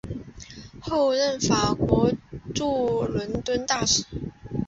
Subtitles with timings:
[0.81, 2.11] 后任法国
[2.55, 4.03] 驻伦敦大使。